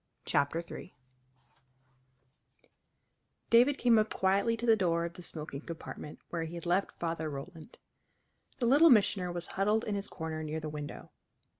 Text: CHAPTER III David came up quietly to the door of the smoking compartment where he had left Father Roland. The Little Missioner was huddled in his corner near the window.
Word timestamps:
CHAPTER 0.25 0.63
III 0.67 0.95
David 3.51 3.77
came 3.77 3.99
up 3.99 4.11
quietly 4.11 4.57
to 4.57 4.65
the 4.65 4.75
door 4.75 5.05
of 5.05 5.13
the 5.13 5.21
smoking 5.21 5.61
compartment 5.61 6.17
where 6.31 6.45
he 6.45 6.55
had 6.55 6.65
left 6.65 6.97
Father 6.99 7.29
Roland. 7.29 7.77
The 8.57 8.65
Little 8.65 8.89
Missioner 8.89 9.31
was 9.31 9.45
huddled 9.45 9.83
in 9.83 9.93
his 9.93 10.07
corner 10.07 10.41
near 10.41 10.59
the 10.59 10.69
window. 10.69 11.11